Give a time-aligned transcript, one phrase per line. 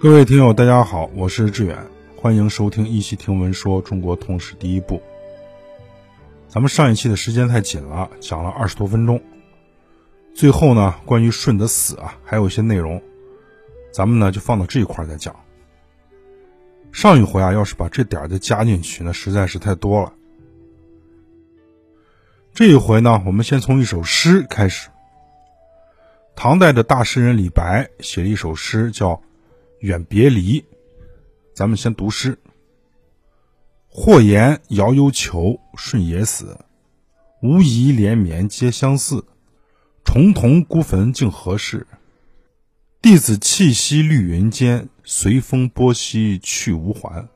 [0.00, 1.76] 各位听友，大家好，我是志远，
[2.16, 4.94] 欢迎收听《一期听闻说中国通史第一部》。
[6.46, 9.20] 咱们上一期的时间太紧了，讲了二十多分钟。
[10.32, 13.02] 最后呢，关于舜的死啊，还有一些内容，
[13.92, 15.34] 咱们呢就放到这一块再讲。
[16.92, 20.12] 上一回啊，要是把这点儿再加进去，那实在是太多了。
[22.54, 24.90] 这一回呢，我们先从一首诗开始。
[26.36, 29.20] 唐代的大诗人李白写了一首诗，叫。
[29.80, 30.64] 远别离，
[31.54, 32.38] 咱们先读诗。
[33.86, 36.58] 或言遥忧囚，舜也死。
[37.40, 39.24] 无疑连绵皆相似，
[40.04, 41.86] 重同孤坟竟何事？
[43.00, 47.28] 弟子气息绿云间，随风波兮去无还。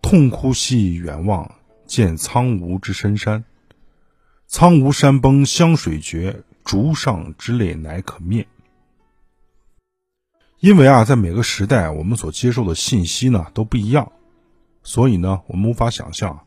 [0.00, 1.54] 痛哭兮远望，
[1.86, 3.44] 见苍梧之深山。
[4.46, 8.46] 苍梧山崩湘水绝，竹上之泪乃可灭。
[10.62, 14.12] 因为啊，在每个时代，我们所接受的信息呢都不一样，
[14.84, 16.46] 所以呢，我们无法想象，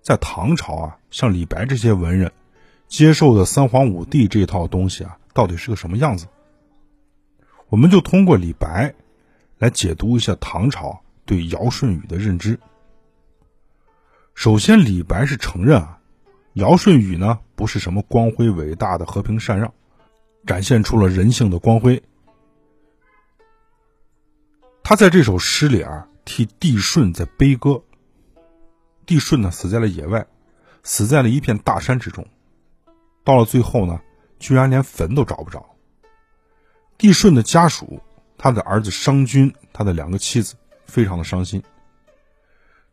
[0.00, 2.30] 在唐朝啊，像李白这些文人
[2.86, 6.28] 接受的三皇五帝这套东西啊，到底是个什么样子？
[7.68, 8.94] 我们就通过李白
[9.58, 12.60] 来解读一下唐朝对尧舜禹的认知。
[14.36, 15.98] 首先，李白是承认啊，
[16.52, 19.74] 尧舜禹呢不是什么光辉伟大的和平禅让，
[20.46, 22.00] 展现出了人性的光辉。
[24.92, 27.82] 他在这首诗里啊，替帝舜在悲歌。
[29.06, 30.26] 帝舜呢，死在了野外，
[30.82, 32.26] 死在了一片大山之中。
[33.24, 34.02] 到了最后呢，
[34.38, 35.64] 居然连坟都找不着。
[36.98, 38.02] 帝舜的家属，
[38.36, 41.62] 他的儿子商均，他的两个妻子，非常的伤心。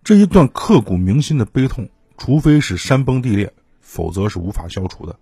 [0.01, 5.19] 这一段刻骨铭心的悲痛，除非是山崩地裂，否则是无法消除的。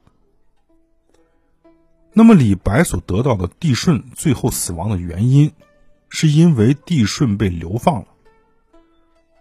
[2.13, 5.52] 那么，李白所得到的帝舜最后死亡的原因？
[6.09, 8.07] 是因为帝舜被流放了，《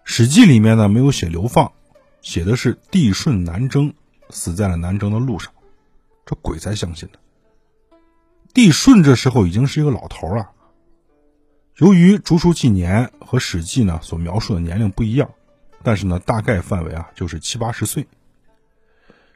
[0.05, 1.73] 史记》里面呢没有写流放，
[2.21, 3.95] 写的是帝舜南征，
[4.31, 5.53] 死在了南征的路上，
[6.25, 7.19] 这鬼才相信呢。
[8.53, 10.51] 帝舜这时候已经是一个老头了，
[11.77, 15.31] 由于竹书纪年和《史记》呢所描述的年龄不一样，
[15.83, 18.07] 但是呢大概范围啊就是七八十岁。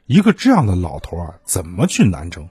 [0.05, 2.49] 一个这样的老头啊，怎么去南征？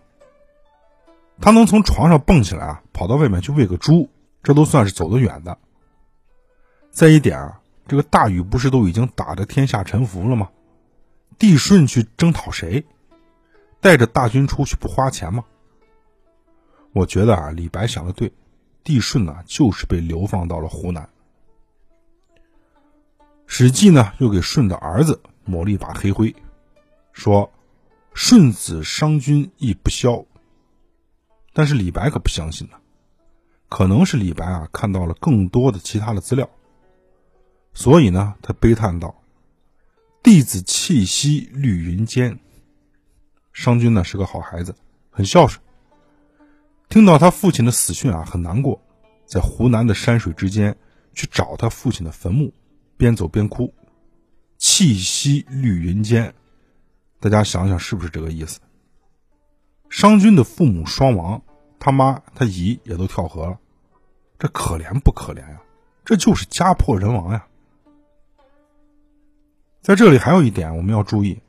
[1.40, 4.08] 他能从床上蹦起来啊，跑到外面去喂个猪？
[4.42, 5.58] 这都算是走得远的。
[6.90, 10.50] 再一点啊，这个大禹不是都已经打得天下臣服了吗？
[11.38, 12.84] 帝舜去征讨谁？
[13.80, 15.44] 带着大军出去不花钱吗？
[16.92, 18.32] 我觉得啊，李白想的对，
[18.82, 21.08] 帝舜呢就是被流放到了湖南。
[23.46, 26.34] 史记呢又给舜的儿子抹了一把黑灰，
[27.12, 27.52] 说
[28.14, 30.24] 舜子商君亦不肖。
[31.52, 32.79] 但是李白可不相信呢。
[33.70, 36.50] 可能是李白啊看到了更多的其他的资料，
[37.72, 39.14] 所以呢，他悲叹道
[40.25, 42.36] ：“弟子气息绿云间。”
[43.54, 44.75] 商君呢是个好孩子，
[45.08, 45.62] 很孝顺。
[46.88, 48.82] 听到他父亲的死讯啊，很难过，
[49.25, 50.76] 在湖南的山水之间
[51.14, 52.52] 去找他父亲的坟墓，
[52.97, 53.72] 边走边哭。
[54.58, 56.34] 气息绿云间，
[57.20, 58.58] 大家想想是不是这个意思？
[59.88, 61.41] 商君的父母双亡。
[61.80, 63.58] 他妈他姨也都跳河了，
[64.38, 65.60] 这可怜不可怜呀？
[66.04, 67.46] 这就是家破人亡呀！
[69.80, 71.40] 在这里还有一点我们要注意，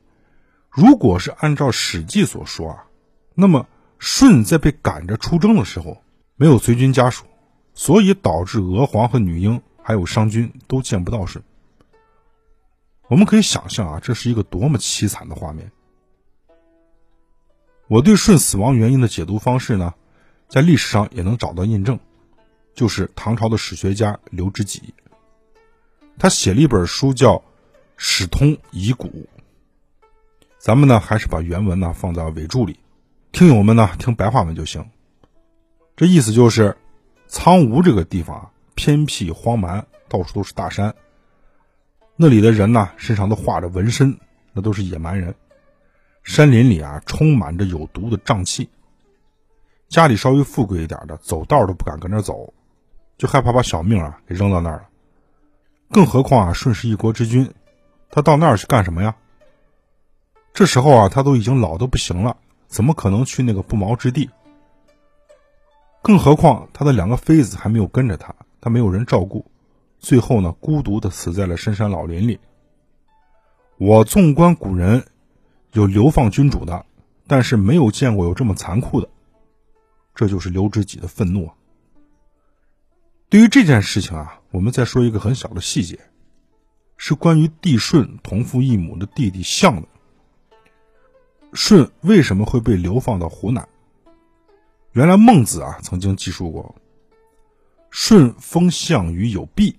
[0.70, 2.86] 如果是按照《史记》所说啊，
[3.34, 3.66] 那么
[3.98, 6.02] 舜在被赶着出征的时候
[6.36, 7.26] 没有随军家属，
[7.74, 11.42] 所以导致娥皇和女婴还有商君都见不到舜。
[13.08, 15.70] 我们可以想象啊，这是一个多么凄惨的画面。
[17.88, 19.92] 我对舜死亡原因的解读方式呢？
[20.52, 21.98] 在历史上也能找到印证，
[22.74, 24.92] 就是唐朝的史学家刘知几，
[26.18, 27.36] 他写了一本书叫
[27.96, 29.08] 《史通遗古》。
[30.58, 32.78] 咱们呢还是把原文呢放在尾注里，
[33.32, 34.90] 听友们呢听白话文就行。
[35.96, 36.76] 这意思就是，
[37.28, 40.94] 苍梧这个地方啊偏僻荒蛮，到处都是大山，
[42.14, 44.18] 那里的人呢身上都画着纹身，
[44.52, 45.34] 那都是野蛮人。
[46.22, 48.68] 山林里啊充满着有毒的瘴气。
[49.92, 52.54] 家里稍微富贵一点的，走道都不敢跟那走，
[53.18, 54.88] 就害怕把小命啊给扔到那儿了。
[55.90, 57.52] 更何况啊，舜是一国之君，
[58.10, 59.14] 他到那儿去干什么呀？
[60.54, 64.30] 这时候啊，他都已经老的不行了，怎么可能去那个不毛之地？
[66.00, 69.44] 更何况他的两个妃子还没有跟着他，他没有人照顾，
[69.98, 72.40] 最后呢，孤独的死在了深山老林里。
[73.76, 75.04] 我纵观古人，
[75.72, 76.86] 有流放君主的，
[77.26, 79.10] 但是没有见过有这么残酷的。
[80.14, 81.54] 这就是刘知几的愤怒啊！
[83.28, 85.98] 对于这件事情啊，我们再说一个很小的细节，
[86.96, 89.88] 是关于帝舜同父异母的弟弟象的。
[91.54, 93.66] 舜为什么会被流放到湖南？
[94.92, 96.74] 原来孟子啊曾经记述过，
[97.90, 99.74] 舜封项于有裨，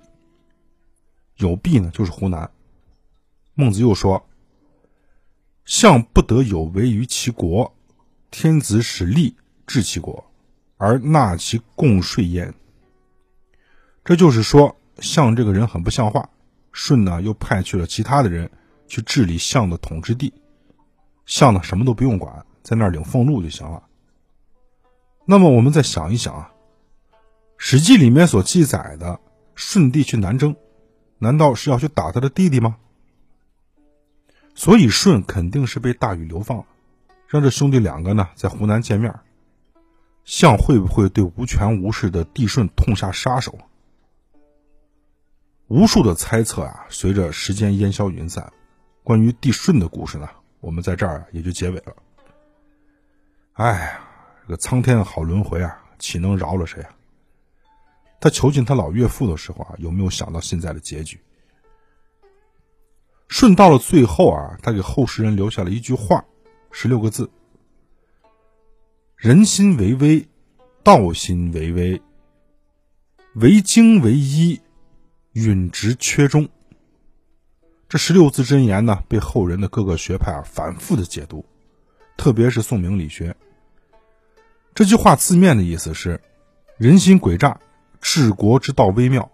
[1.37, 2.49] 有裨呢就是湖南。
[3.53, 4.27] 孟子又说，
[5.65, 7.71] 项不得有为于其国，
[8.31, 9.35] 天子使立
[9.67, 10.25] 治其国，
[10.77, 12.53] 而纳其贡税焉。
[14.03, 16.29] 这就是说，项这个人很不像话。
[16.73, 18.49] 舜呢又派去了其他的人
[18.87, 20.33] 去治理项的统治地。
[21.25, 23.83] 项呢，什么都不用管，在那儿领俸禄就行了。
[25.25, 26.51] 那么我们再想一想啊，
[27.57, 29.19] 《史记》里面所记载的
[29.55, 30.55] 舜帝去南征，
[31.19, 32.77] 难道是要去打他的弟弟吗？
[34.55, 36.65] 所以舜肯定是被大禹流放了，
[37.27, 39.13] 让这兄弟两个呢在湖南见面。
[40.25, 43.57] 项会不会对无权无势的帝舜痛下杀手？
[45.67, 48.51] 无数的猜测啊，随着时间烟消云散，
[49.03, 50.29] 关于帝舜的故事呢？
[50.59, 51.93] 我们在这儿也就结尾了。
[53.53, 54.01] 哎呀，
[54.43, 56.95] 这个苍天好轮回啊，岂能饶了谁啊？
[58.21, 61.19] 他囚禁他老岳父的时候啊，有没有想到现在的结局？
[63.27, 66.23] 舜到了最后啊，他给后世人留下了一句话，
[66.71, 67.29] 十六个字：
[69.23, 70.27] 人心为微，
[70.83, 72.01] 道心为微，
[73.35, 74.59] 为精为一，
[75.31, 76.49] 允直缺中。
[77.87, 81.45] 这十六字真言呢，被后人的各个学派啊反复的解读，
[82.17, 83.33] 特别是宋明理学。
[84.75, 86.19] 这句话字面的意思是：
[86.75, 87.57] 人心诡诈，
[88.01, 89.31] 治国之道微妙，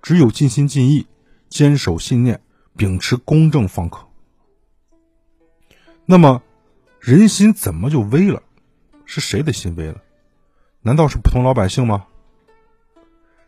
[0.00, 1.08] 只有尽心尽意，
[1.48, 2.40] 坚守信念，
[2.76, 4.06] 秉持公正方可。
[6.06, 6.40] 那么，
[7.00, 8.43] 人心怎么就微了？
[9.14, 10.02] 是谁的心微了？
[10.80, 12.04] 难道是普通老百姓吗？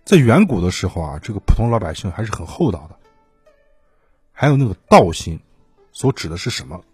[0.05, 2.97] 在远古的时候啊，这个普通老百姓还是很厚道的。
[4.31, 5.41] 还有那个道心，
[5.91, 6.85] 所指的是什么？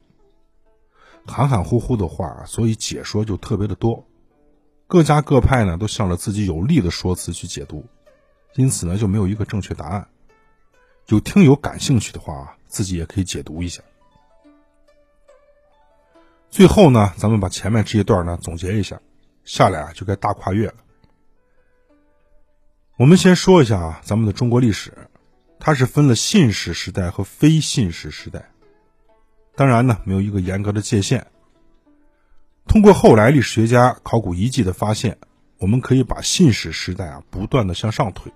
[1.26, 4.06] 含含糊糊的话，所以解说就特别的多。
[4.86, 7.84] 各家各派呢，都向着自己有利的说辞去解读，
[8.54, 10.08] 因此呢，就没有一个正确答案。
[11.08, 13.82] 有听友感兴趣的话，自己也可以解读一下。
[16.52, 19.00] 最后呢，咱们把前面这一段呢总结一下，
[19.42, 20.74] 下来啊就该大跨越了。
[22.98, 24.92] 我们先说一下啊，咱们的中国历史。
[25.58, 28.50] 它是分了信史时代和非信史时代，
[29.56, 31.26] 当然呢，没有一个严格的界限。
[32.66, 35.16] 通过后来历史学家考古遗迹的发现，
[35.56, 38.30] 我们可以把信史时代啊不断的向上推。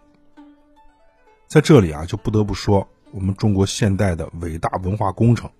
[1.46, 5.50] 在这里啊，就不得不说我们中国现代的伟大文化工程，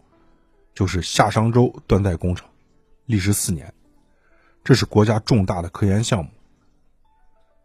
[0.76, 2.46] 就是夏商周断代工程，
[3.06, 3.72] 历时四年，
[4.62, 6.30] 这是国家重大的科研项目。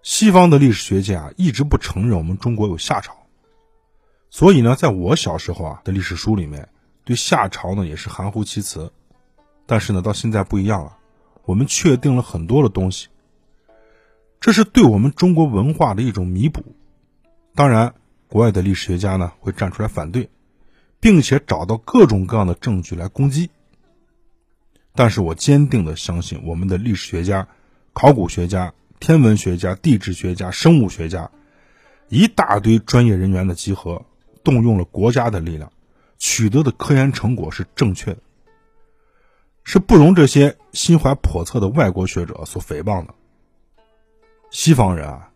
[0.01, 3.13] 西方的历史学家啊，一直不承认我们中国有夏朝。
[4.29, 6.69] 所以呢，在我小时候啊的历史书里面，
[7.03, 8.89] 对夏朝呢也是含糊其辞。
[9.65, 10.97] 但是呢，到现在不一样了，
[11.43, 13.09] 我们确定了很多的东西。
[14.39, 16.63] 这是对我们中国文化的一种弥补。
[17.55, 17.93] 当然，
[18.29, 20.29] 国外的历史学家呢会站出来反对，
[21.01, 23.49] 并且找到各种各样的证据来攻击。
[24.95, 27.49] 但是我坚定的相信，我们的历史学家、
[27.91, 31.29] 考古学家、天文学家、地质学家、生物学家，
[32.07, 34.05] 一大堆专业人员的集合。
[34.43, 35.71] 动用了国家的力量，
[36.17, 38.17] 取得的科研成果是正确的，
[39.63, 43.13] 是不容这些心怀叵测的外国学者所诽谤的。
[44.49, 45.29] 西方人啊，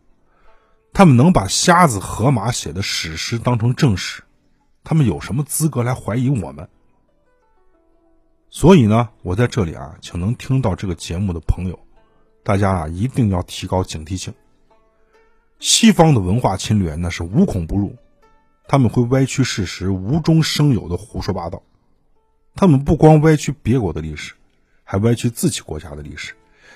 [0.92, 4.24] 他们能把瞎子荷马写的史诗当成正史，
[4.86, 6.70] 他们有什么资格来怀疑我们？
[8.50, 11.78] 所以呢，我在这里啊，请能听到这个节目的朋友，
[12.44, 14.34] 大家啊一定要提高警惕性。
[15.60, 17.96] 西方的文化侵略那是无孔不入。
[18.68, 21.62] 他们会歪曲事实，无中生有的胡说八道。
[22.56, 24.34] 他们不光歪曲别国的历史，
[24.84, 26.34] 还歪曲自己国家的历史，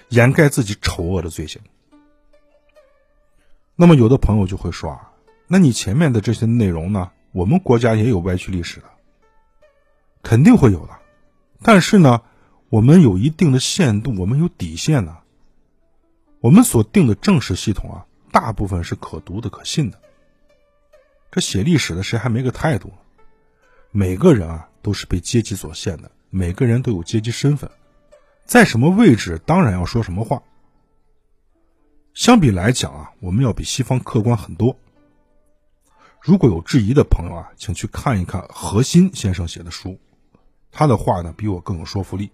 [0.09, 1.61] 掩盖自己丑恶的罪行。
[3.75, 5.11] 那么，有的朋友就会说啊，
[5.47, 7.11] 那你前面的这些内容呢？
[7.31, 8.85] 我们国家也有歪曲历史的，
[10.23, 10.99] 肯定会有的。
[11.61, 12.21] 但是呢，
[12.69, 15.17] 我们有一定的限度，我们有底线呢。
[16.39, 19.99] 我们所定的正史系统啊，大部分是可读的、可信的。
[21.31, 22.91] 这写历史的谁还没个态度？
[23.91, 27.69] 每个人啊都是被阶级所限的，每个人都有阶级身份，
[28.45, 30.41] 在什么位置当然要说什么话。
[32.13, 34.75] 相比来讲啊，我们要比西方客观很多。
[36.21, 39.97] 如果有质疑的朋友啊，请去看一看何新先生写的书，
[40.71, 42.31] 他的话呢比我更有说服力。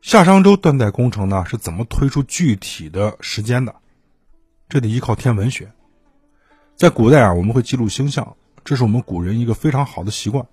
[0.00, 3.76] 夏商周断代工程呢是怎么推出具体的时间的？
[4.68, 5.72] 这得依靠天文学。
[6.74, 10.46] 在古代啊，我们会记录星象，这是我们古人一个非常好的习惯。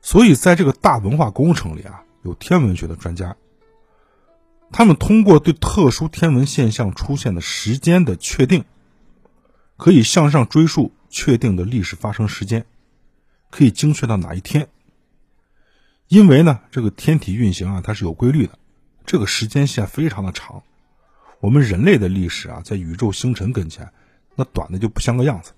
[0.00, 3.36] 所以，在这个大文化工程里啊，有天文学的专家，
[4.72, 8.64] 他们通过对特殊天文现象出现的时间的确定，
[9.76, 12.66] 可以向上追溯确定的历史发生时间，
[13.50, 14.68] 可以精确到哪一天。
[16.08, 18.58] 因为呢，这个天体运行啊，它是有规律的，
[19.04, 20.62] 这个时间线非常的长。
[21.40, 23.92] 我们人类的历史啊，在宇宙星辰跟前，
[24.34, 25.52] 那短的就不像个样子。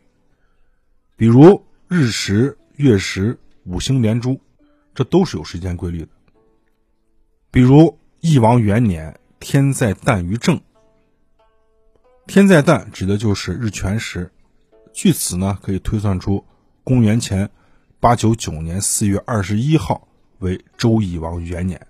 [1.16, 3.38] 比如日食、月食。
[3.64, 4.40] 五星连珠，
[4.94, 6.08] 这都是有时间规律的。
[7.50, 10.58] 比如翼王元年，天在旦于正。
[12.28, 14.30] 天在旦指的就是日全食，
[14.92, 16.44] 据此呢，可以推算出
[16.84, 17.48] 公元前
[18.00, 20.06] 八九九年四月二十一号
[20.38, 21.86] 为周翼王元年。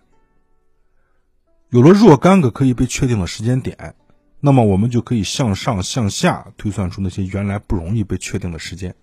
[1.71, 3.97] 有了若干个可以被确定的时间点，
[4.39, 8.95] 那么我们就可以向上向下推算出那些原来不容易被确定的时间。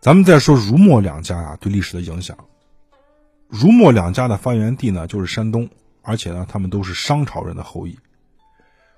[0.00, 2.36] 咱们再说儒墨两家啊对历史的影响。
[3.48, 5.70] 儒墨两家的发源地呢就是山东，
[6.02, 7.98] 而且呢他们都是商朝人的后裔，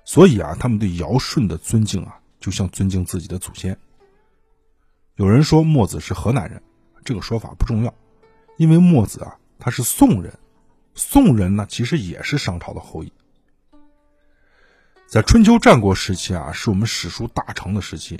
[0.09, 3.77] 所以啊他们对尧舜的尊敬啊就像尊敬自己的祖先。
[5.13, 6.63] 有人说墨子是河南人，
[7.05, 7.93] 这个说法不重要，
[8.57, 10.39] 因为墨子啊他是宋人，
[10.95, 13.13] 宋人呢其实也是商朝的后裔。
[15.05, 18.19] 在春秋战国时期啊是我们史书大成的时期。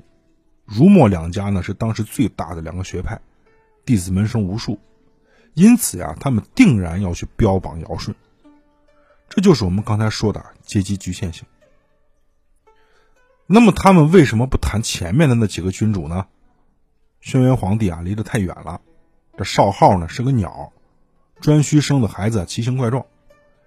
[0.66, 3.20] 儒墨两家呢是当时最大的两个学派，
[3.84, 4.78] 弟子门生无数，
[5.56, 8.14] 因此呀，他们定然要去标榜尧舜。
[9.28, 11.44] 这就是我们刚才说的阶级局限性。
[13.52, 16.28] 那么他们为什么不谈前面的那几个君主呢？
[17.20, 18.80] 轩辕皇帝啊离得太远了，
[19.38, 20.72] 这少昊呢是个鸟，
[21.42, 23.08] 颛顼生的孩子奇形怪状，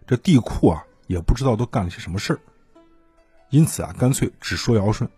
[0.06, 2.40] 这帝喾啊也不知道都干了些什么事儿，
[3.50, 5.08] 因此啊干脆只说尧舜。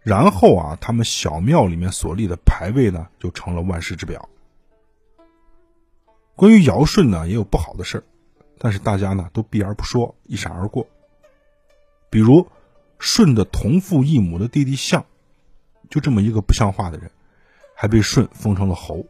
[0.00, 4.28] 然后啊，他们小庙里面所立的牌位呢，就成了万世之表。
[6.36, 8.04] 关于尧舜呢，也有不好的事儿，
[8.58, 10.86] 但是大家呢都避而不说，一闪而过。
[12.08, 12.46] 比如
[12.98, 15.04] 舜的同父异母的弟弟象，
[15.90, 17.10] 就这么一个不像话的人，
[17.74, 19.06] 还被舜封成了侯。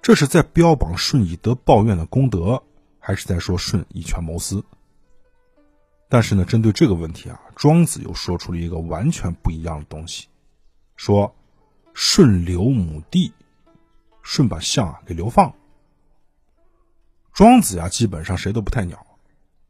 [0.00, 2.62] 这是在标榜舜以德报怨的功德，
[2.98, 4.64] 还是在说舜以权谋私？
[6.08, 10.28] 但是呢，针对这个问题啊，庄子又说出了一个完全不一样的东西，
[10.96, 11.34] 说
[11.94, 13.32] ：“舜留母弟，
[14.22, 15.52] 舜把象啊给流放。”
[17.34, 19.06] 庄子呀，基本上谁都不太鸟，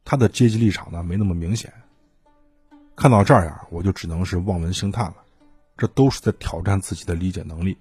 [0.05, 1.73] 他的阶级立场呢没那么明显。
[2.99, 5.15] 看到这儿呀，我就只能是望文兴叹了，
[5.77, 7.77] 这都是在挑战自己的理解能力。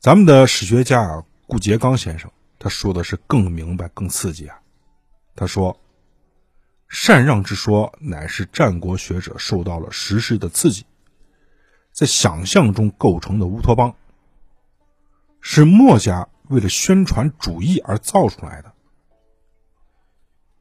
[0.00, 4.60] 咱们的史学家啊，顾颉刚先生，他说的是更明白、更刺激啊，
[5.36, 5.78] 他说。
[6.94, 10.84] 禅让之说，乃是战国学者受到了时势的刺激，
[11.90, 13.94] 在想象中构成的乌托邦，
[15.40, 18.74] 是墨家为了宣传主义而造出来的。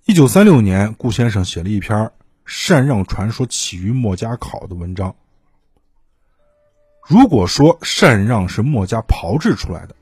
[0.06, 2.12] 一九三六年，顾先生写了一篇
[2.44, 5.16] 禅让传说起于墨家考的文章。
[7.08, 9.96] 如果说禅让是墨家炮制出来的，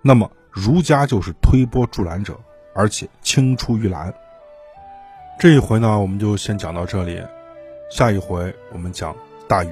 [0.00, 2.40] 那么儒家就是推波助澜者，
[2.74, 4.12] 而且青出于蓝。
[5.38, 7.22] 这一回呢，我们就先讲到这里，
[7.90, 9.14] 下一回我们讲
[9.46, 9.70] 大禹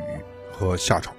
[0.52, 1.10] 和夏朝。